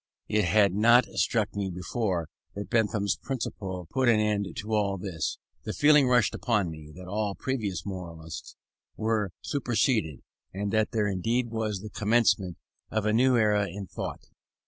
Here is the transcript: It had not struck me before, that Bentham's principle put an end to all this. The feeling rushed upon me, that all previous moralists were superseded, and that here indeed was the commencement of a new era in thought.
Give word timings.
It 0.27 0.45
had 0.45 0.73
not 0.73 1.05
struck 1.09 1.55
me 1.55 1.69
before, 1.69 2.27
that 2.55 2.71
Bentham's 2.71 3.17
principle 3.17 3.87
put 3.91 4.09
an 4.09 4.19
end 4.19 4.47
to 4.55 4.73
all 4.73 4.97
this. 4.97 5.37
The 5.63 5.73
feeling 5.73 6.07
rushed 6.07 6.33
upon 6.33 6.71
me, 6.71 6.91
that 6.95 7.05
all 7.05 7.35
previous 7.35 7.85
moralists 7.85 8.55
were 8.97 9.31
superseded, 9.41 10.23
and 10.55 10.71
that 10.73 10.87
here 10.91 11.05
indeed 11.05 11.51
was 11.51 11.81
the 11.81 11.91
commencement 11.91 12.57
of 12.89 13.05
a 13.05 13.13
new 13.13 13.37
era 13.37 13.67
in 13.69 13.85
thought. 13.85 14.25